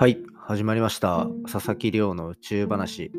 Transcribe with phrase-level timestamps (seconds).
[0.00, 1.26] はい、始まりました。
[1.46, 3.12] 佐々木亮の宇宙話。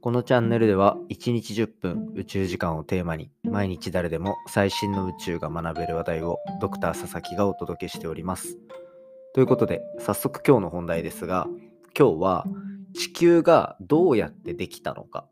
[0.00, 8.58] このチャンネルでは1日10分宇宙時間をテーマに毎日誰でも最新の宇宙が学べる話題をドクター佐々木がお届けしております。
[9.34, 11.48] ということで早速今日の本題ですが
[11.98, 12.44] 今日は
[12.94, 15.26] 地球がどうやってできたのか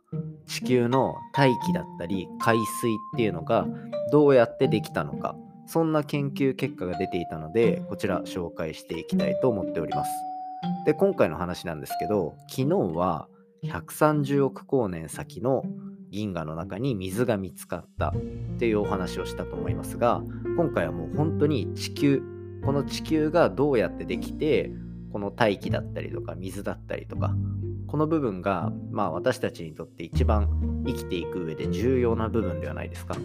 [0.49, 3.69] 地球の大気だったり海水っていうのが
[4.11, 5.37] どうやってできたのか
[5.69, 10.11] そんな研究結果が出ていたのでこちら紹介していきたいと思っております。
[10.85, 13.29] で今回の話なんですけど昨日は
[13.65, 15.65] 130億光年先の
[16.11, 18.13] 銀河の中に水が見つかったっ
[18.59, 20.23] ていうお話をしたと思いますが
[20.57, 22.23] 今回はもう本当に地球
[22.65, 24.71] この地球がどうやってできて
[25.13, 27.35] この大気だったりとか水だったりとか
[27.87, 33.17] この部分がまあ私たちにとって一番生きていく上で重要な部分ではないですか。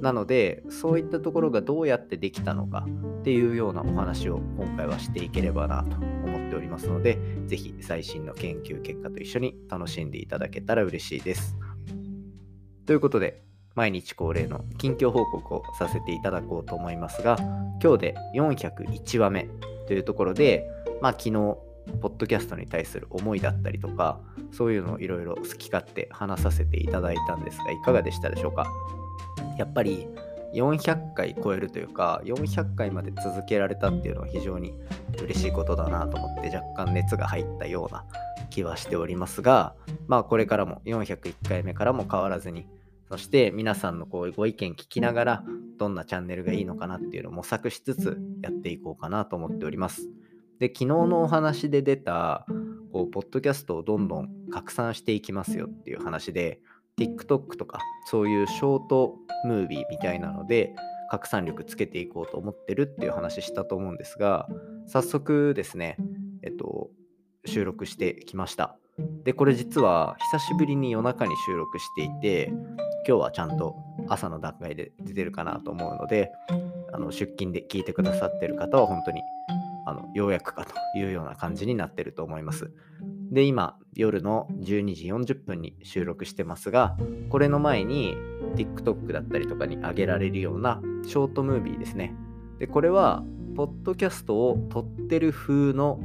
[0.00, 2.86] なのでそういったところがどうやってできたのか
[3.20, 5.96] っていうようなお話を今回はしていければなと
[6.52, 11.56] っておりますのでぜひ最新の研究結果と一緒に楽しんでいただけたら嬉しいです。
[12.84, 13.42] ということで
[13.74, 17.38] 毎日恒例の近況報告をさせていただこうと思いますが
[17.82, 19.48] 今日で401話目
[19.86, 20.68] というところで
[21.00, 28.66] まあ昨日ポッドキャストに対する思いだったりとかそういうのをいろいろ好き勝手話させていただいたんですがいかがでしたでしょうか？
[29.58, 30.06] やっぱり
[30.54, 34.72] 400回超えるというか400回まで続けられたっていうのは非常に
[35.22, 38.04] 嬉しいことだなと思って若干熱が入ったような
[38.50, 39.74] 気はしておりますが
[40.06, 42.66] まあこれからも401回目からも変わらずに
[43.08, 45.44] そして皆さんのこうご意見聞きながら
[45.78, 50.08] どんなチャンネルがいいのかなっていうのを模索しつつやっていこうかなと思っております。
[50.58, 52.46] で昨日のお話で出た
[52.92, 56.60] こうポッドキャストをどんどん拡散していきますよっていう話で
[57.00, 60.74] TikTok とかそういうショートムービーみたいなので
[61.10, 64.48] 拡散力つけていこうと思ってるっていう話したと思うんですが
[64.86, 65.96] 早速ですね
[66.42, 66.90] えっと
[67.44, 68.76] 収録してきました
[69.24, 72.52] でこれ実は久しぶりに夜中に収録していて
[73.06, 73.76] 今日はちゃんと
[74.08, 76.30] 朝の段階で出てるかなと思うので
[76.92, 79.22] あの出勤で聞いてくださってる方は本当に
[79.86, 82.70] あのようやくかというような感じになってると思います。
[83.32, 86.96] で、今、夜の12時40分に収録してますが、
[87.30, 88.14] これの前に
[88.56, 92.14] TikTok だったりとかに上げられるようなショートムービーですね。
[92.58, 93.24] で、これは、
[93.56, 96.00] ポッドキャストを撮ってる風の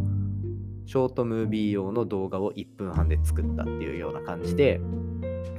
[0.85, 4.81] ショートムービー用の動画を1分半で作ったっていうような感じで、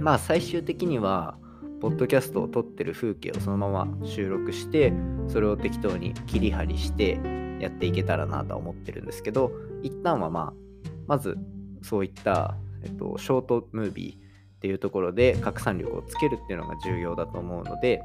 [0.01, 1.39] まあ最終的には、
[1.81, 4.93] ポッドキャストを撮ってる風景をそのまま収録して、
[5.29, 7.21] それを適当に切り張りして、
[7.61, 9.51] やっていけたらなとは思ってるんですけど
[9.83, 10.69] 一旦はまあ
[11.07, 11.37] まず
[11.83, 14.29] そういった、えっと、ショートムービー
[14.59, 18.03] っていうところで拡散力をつけるっていうのが重要だと思うので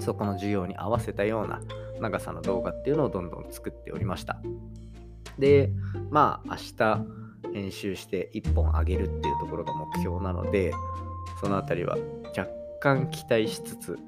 [0.00, 1.60] そこの需要に合わせたような
[2.00, 4.40] 長さの動画っていうのをどんどん作っておりました。
[5.38, 5.70] で
[6.10, 7.06] まあ明日
[7.54, 10.72] 編集して1本上げるっていうところが目標なので
[11.40, 11.96] そのあたりは
[12.36, 12.50] 若
[12.80, 13.98] 干期待しつつ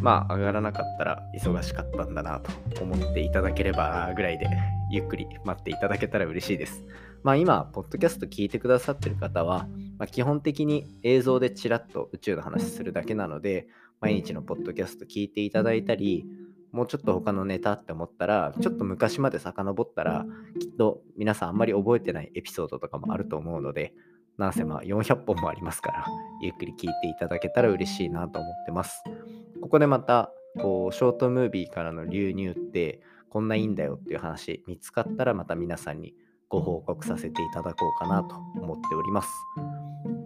[0.00, 2.40] まあ上がらなかったら忙しかったんだな
[2.74, 4.48] と思っていただければぐらいで
[4.90, 6.84] ゆっくり待っていただけたら嬉しいです。
[7.22, 9.68] まあ今、ポッドキャスト聞いてくださってる方は、
[9.98, 13.66] まあ、基本的に映像でちらっと宇宙の話するだけなので、
[14.00, 16.26] 毎日のポッドキャスト聞いていただいたり、
[16.72, 20.26] もうちょっと他のネタって思ったら、ちょっと昔まで遡ったら、
[20.60, 23.94] きっと皆さんあんまり覚えてないエピソードとかもあると思うので、
[24.36, 26.06] なんせまあ400本もありますから、
[26.42, 29.02] ゆっくり聞いていただけたら嬉しいなと思ってます。
[29.60, 33.00] ここでまたこうショートムービーからの流入って
[33.30, 36.14] こんないいんだよっていう話見つかったらまた皆さんに
[36.48, 39.28] ご報告させていただこうかなと思っております。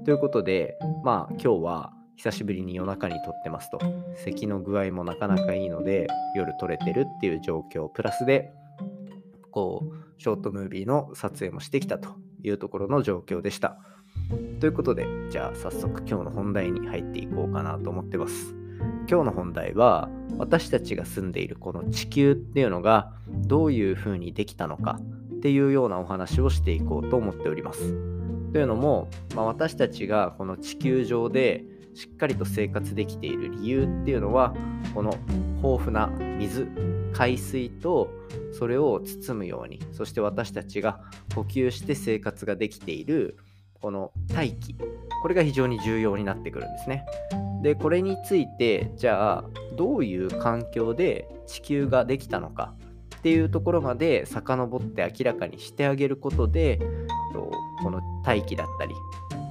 [0.04, 3.80] ということでまあ今日は久しぶりに夜中に撮ってますと
[4.16, 8.52] 咳の具合もなかなかいいので夜撮れてるっていう状況プラスで
[9.50, 12.10] こうショートムービーの撮影もしてきたと
[12.42, 13.78] いうところの状況でした。
[14.60, 18.61] ということでじゃあ早速今日の本題に入っていこうかなと思ってます。
[19.08, 20.08] 今日の本題は
[20.38, 24.98] 私たちが住んでいるこの地球っていうのがどういうふうにできたのか
[25.36, 27.80] っていうようなお話をしていこうと思っております。
[28.52, 31.64] というのも、まあ、私たちがこの地球上で
[31.94, 34.54] しっかりと生活できている理由っていうのは
[34.94, 35.14] この
[35.62, 36.06] 豊富な
[36.38, 36.68] 水
[37.12, 38.10] 海水と
[38.52, 41.00] それを包むようにそして私たちが
[41.34, 43.36] 呼吸して生活ができている
[43.82, 44.74] この大気
[45.22, 47.04] これが非常に重要になってくるんですね。
[47.62, 49.44] でこれについてじゃあ
[49.76, 52.74] どういう環境で地球ができたのか
[53.16, 56.80] っていうところまで遡って明らかにしてあげることで
[57.82, 58.94] この大気だったり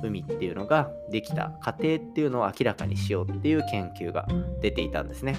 [0.03, 4.27] 海っていうのができた過程っていうのを明らかにしようっていう研究が
[4.61, 5.35] 出ていたんですね。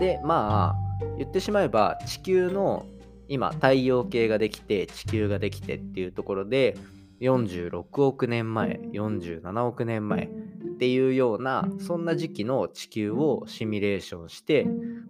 [0.00, 2.86] でまあ言ってしまえば地球の
[3.28, 6.76] 今太陽系ができて地球ができてっていうところで
[7.22, 10.28] 46億年前47億年前っ
[10.78, 14.66] ていうようなそんな時期の地球をシミュレーションして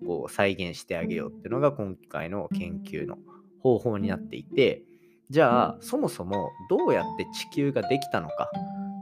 [0.07, 3.17] こう再現してあげようっていうのが今回の研究の
[3.61, 4.83] 方法になっていて
[5.31, 8.51] じゃあそもそもどうやって地球ができたのか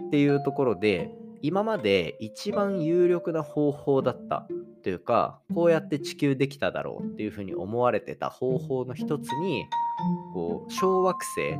[0.07, 1.11] っていうところで
[1.43, 4.47] 今まで一番有力な方法だった
[4.85, 9.67] というかこうやって地球できただろうっていうふうに思われてた方法の一つに
[10.33, 11.59] こう小惑星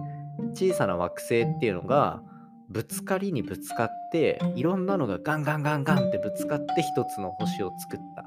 [0.53, 2.23] 小さな惑星っていうのが
[2.69, 8.27] ぶつかりにぶつかっていろんなのがガンガンガンガンってぶつかって一つの星を作ったっ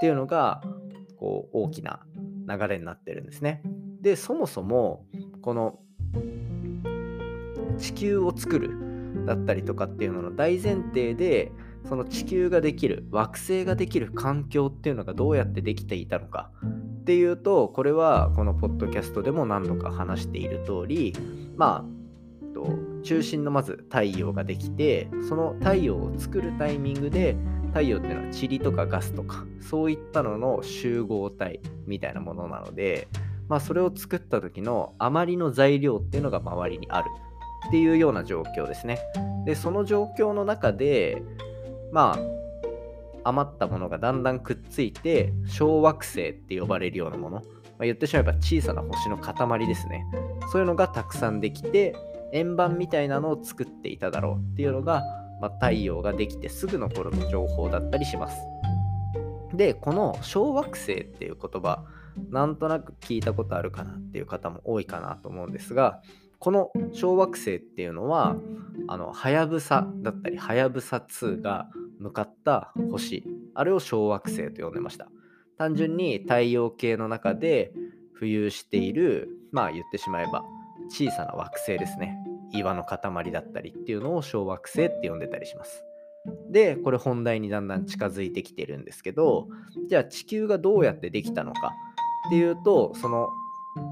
[0.00, 0.62] ていうのが
[1.18, 2.00] こう大きな
[2.48, 3.62] 流れになってるんですね。
[4.00, 5.06] でそもそも
[5.42, 5.78] この
[7.78, 11.52] 地球を作るだったりとかっていうのの大前提で
[11.88, 16.50] その地球ができる惑星ができる環境っていうのがどうやってできていたのか
[17.00, 21.14] っていうとこれはこのポッドキャストでも何度か話している通り
[21.56, 21.94] まあ
[23.02, 27.36] 中心のまず太陽ができてその太陽を作るタイミングで
[27.68, 33.08] 太陽っていうのは塵とかガスとかそういったのの集合体みたいなものなので、
[33.48, 37.08] まあ、それを作った時の余りの材料っていうのが周りにある
[37.68, 38.98] っていうような状況ですね。
[39.44, 41.22] でその状況の中で
[41.94, 47.42] まあ余ったものがだんだんくっついて小惑星って呼ばれるようなもの、ま
[47.82, 50.04] あ、言ってしまえば小さな星の塊ですね。
[50.50, 51.94] そういうのがたくさんできて
[52.32, 55.04] 円盤みたいなのを作っていただろうっていうのが、
[55.40, 58.36] まあ、太陽ができてすぐの頃の情報だったりします。
[59.54, 61.84] でこの小惑星っていう言葉
[62.30, 66.00] なんとなく聞いたことあるかなっていう方も多いかなと思うんですが
[66.38, 68.36] この小惑星っていうのは
[68.88, 71.68] あのはやぶさだったりはやぶさ2が
[71.98, 73.24] 向かった星
[73.54, 75.08] あれを小惑星と呼んでました。
[75.56, 77.72] 単純に太陽系の中で
[78.20, 80.42] 浮遊しているまあ言ってしまえば
[80.88, 82.18] 小さな惑星ですね。
[82.52, 85.84] 岩の塊だったりっていうのを小惑星って呼んでたりします。
[86.50, 89.48] でこれ本題にだんだん近づいてきてるんですけど
[89.88, 91.72] じゃあ地球がどうやってできたのか
[92.28, 93.28] っていうとその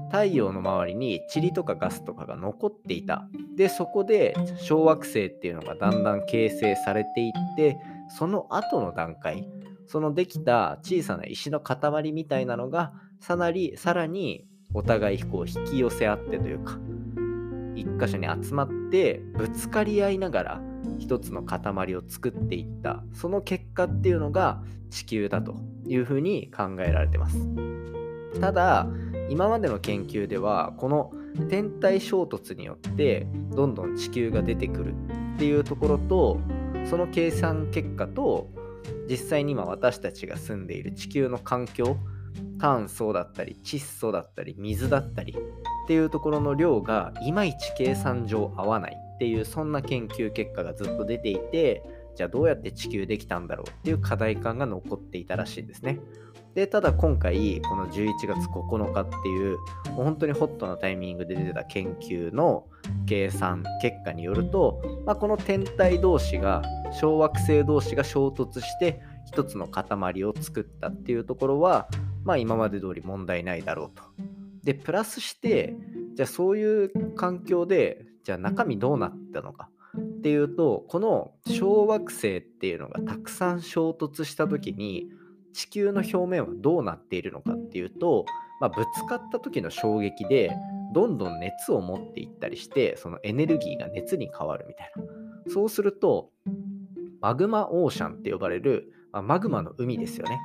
[0.09, 3.27] 太陽の周りに塵とかガスとかが残っていた。
[3.55, 7.77] でそこで小惑星っていうのがだんだん形成されていって
[8.17, 9.47] その後の段階
[9.87, 16.79] そのできた小さな石の塊みたいなのがさらにさらにお互いこう引き寄せ合ってというか
[17.75, 20.61] 一箇所に集まってぶつかり合いながら
[20.99, 25.55] 一つの塊を作っていったその結果っていうのが地球だと
[25.87, 27.37] いうふうに考えられてます。
[28.39, 28.87] ただ
[29.29, 31.11] 今までの研究ではこの
[31.49, 34.93] 天体衝突によってどんどん地球が出てくる
[35.35, 36.39] っていうところと
[36.85, 38.49] その計算結果と
[39.09, 41.97] 実際に今私たちが住んでいる地球の環境
[42.59, 51.83] 炭素だったり窒素だったり水だったりっていうところの量がいまいち計算上合わないっていうそんな研究結果がずっと出ていて
[52.15, 55.99] じゃあどうやって地球できたんだろうっていう課題感が残っていたらしいんですね。
[56.55, 59.57] でただ今回この11月9日っていう
[59.95, 62.65] 本当にホットなタイミングで出てた研究の
[63.07, 66.61] 計算結果によると、まあ、この天体同士が
[66.91, 71.87] 小惑星同士が衝突して一つの塊を作ったっていうところは、
[72.23, 74.03] まあ、今まで通り問題ないだろうと。
[74.63, 75.75] でプラスして
[76.13, 85.07] じゃあそういう環境でじゃあ中身どうなったのかっていうとこの小惑星っていうのがたくさん衝突した時に
[85.53, 88.25] 地球の表面はどうなっているのかっていうと、
[88.59, 90.51] まあ、ぶつかった時の衝撃で
[90.93, 95.03] どんどん熱を持っていったりしてそのエネルギーが熱に変わるみたいな。
[95.51, 96.29] そうすると
[97.21, 100.39] マグマオーシャンって呼ばれる、まあ、マグマの海ですよね。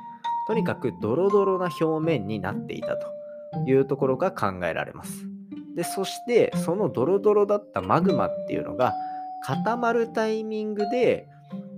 [0.47, 3.07] とにかくドロドロな表面になっていたと
[3.67, 5.27] いうところが考えられます。
[5.75, 8.93] でそしてそのドロドロだったマグマっていうのが
[9.43, 11.27] 固まるタイミングで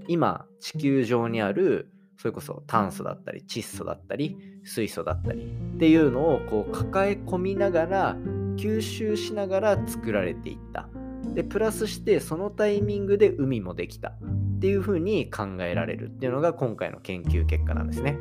[0.07, 5.41] 今地球上にあるそれこそ炭素だったり窒素だったり水素だったり
[5.75, 8.15] っていうのをこう抱え込みながら
[8.57, 10.87] 吸収しながら作られていった。
[11.33, 14.09] でプラスしてそのタイミングで海もできた。
[14.09, 18.19] っていうふうに考えられるっていうのが今回の研究結果なんですね。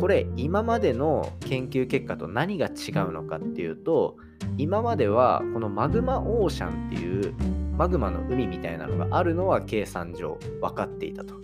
[0.00, 4.16] これ今までの研究結果と何が違うのかっていうと
[4.56, 7.32] 今まではこのマグマオーシャンっていう
[7.76, 11.34] マグマの海みたいなのがあるのは計算上分かっていたと。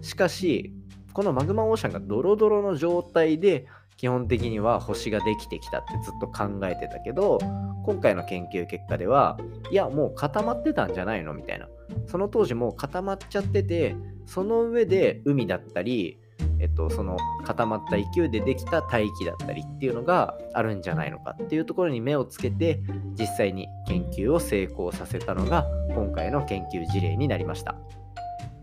[0.00, 0.72] しかし
[1.16, 3.64] このマグマオーシャンがドロドロの状態で
[3.96, 7.38] 基本的には星ができてきたってずっと考えてたけど
[7.86, 9.38] 今回の研究結果では
[9.70, 11.68] いやもう固まってたんじゃないのみたいな
[12.06, 13.96] その当時もう固まっちゃってて
[14.26, 16.20] その上で海だったり
[16.58, 22.80] えっと、その固まった勢いでできた大気だったりっていうのがあるんじゃないのかっていうところに目をつけて
[23.18, 27.74] 実際に研究を成功させたのが今回の研究事例になりました。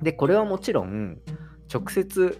[0.02, 1.18] でこれはもちろん
[1.74, 2.40] 直接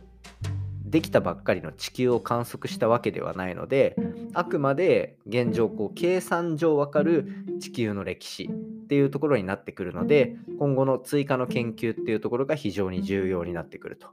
[0.94, 3.96] できたばっかりの地球を観測したわけではないので
[4.36, 7.26] あくまで現状こう計算上わかる
[7.60, 14.10] 地球の歴史っていうところになってくるので今後の追加の研究っていうところが非常に重要になってくると。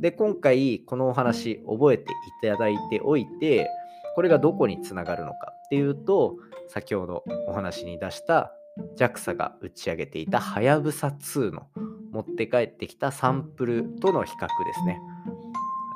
[0.00, 2.04] で今回このお話覚えて
[2.44, 3.68] いただいておいて
[4.14, 6.36] これがどこにつながるのかっていうと
[6.68, 8.54] 先ほどお話に出した
[8.98, 11.66] JAXA が打ち上げていたはやぶさ2の
[12.10, 15.00] 持って帰ってきたサンプルとの比較ですね。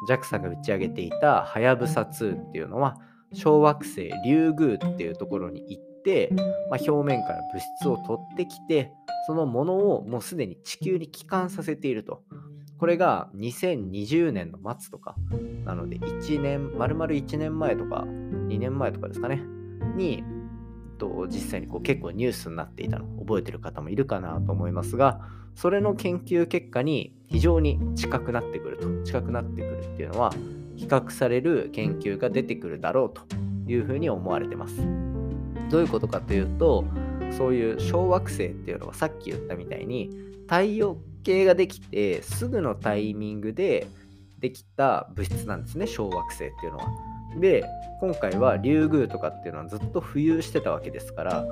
[0.08, 2.96] JAXA が打ち上げていたはやぶさ2っていうのは
[3.32, 6.30] 小惑星リュウグウっていうところに行って、
[6.70, 8.92] まあ、表面から物質を取ってきて
[9.26, 12.22] そのものをもうすでに地球に帰還させていると。
[12.78, 15.14] これが2020年の末とか
[15.64, 19.42] なので1年丸々1年前とか2年前とかですかね
[19.96, 20.22] に
[20.96, 25.20] と実際にこう結構ニュースになっていたの覚えてる方もいるかなと思いますが
[25.54, 30.32] それの研究結果に非常に近くなってくると近くなってくるっていうのは
[30.76, 33.22] 比較される研究が出てくるだろうと
[33.66, 34.76] いうふうに思われてます。
[35.70, 36.84] どういうことかというと
[37.36, 40.10] そういう小惑星っていうのはさっき言ったみたいに
[40.42, 43.88] 太陽系ができてすぐのタイミングで
[44.38, 47.15] できた物質なんですね小惑星っていうのは。
[47.40, 47.64] で
[48.00, 51.46] 今回はリュウグウとかっていうのはずっと浮遊してたわけですから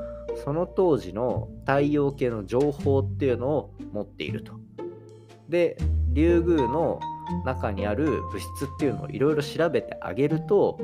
[0.45, 4.53] その当時の太陽系の情報っていうのを持っていると。
[5.49, 5.77] で
[6.09, 7.01] リュウグウの
[7.45, 10.81] 中にある物質っていうのをいろいろ調べてあげると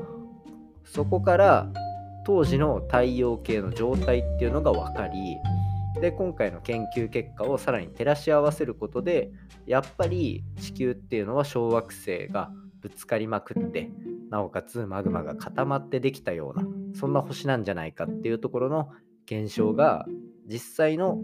[0.84, 1.68] そこから
[2.26, 5.38] 当時の太陽系の状態っていうのが分かり
[6.00, 9.30] で今回の研究結果をさらに照らし合わせることで
[9.66, 13.90] やっぱり地球っていうのは小惑星がぶつかりまくって
[14.30, 18.90] なおかつマグマが固まってできたようなそんな星なんじゃないかっていうところの
[19.26, 20.06] 現象が
[20.46, 21.18] 実際の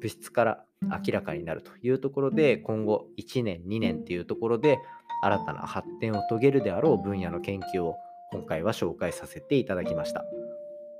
[0.00, 4.78] 物質から明らかになるというところで今後1年2年っていうところで
[5.22, 7.96] 新たな発展を遂げるであろう分野の研究を
[8.32, 10.24] 今回は紹介させていただきました。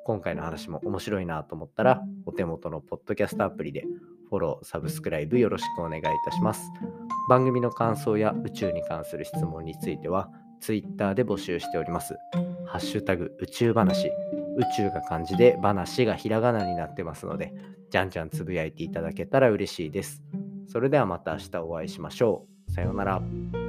[0.05, 3.85] 今回の話も面白いなと思ったらお手元のポッドキャストアプリで
[4.31, 6.63] フォロー、サブスクライブよろしくお願いいたします。
[7.29, 12.17] 番組の感想や宇宙に関する質問については Twitter で募集しております。
[12.67, 14.11] ハッシュタグ宇宙話。
[14.59, 17.53] 宇宙が漢字で話がひらがなになってますので、
[17.91, 20.23] じゃんじゃんつぶやいていただけたら嬉しいです。
[20.67, 22.73] それではまた明日お会いしましょう。
[22.73, 23.66] さようなら。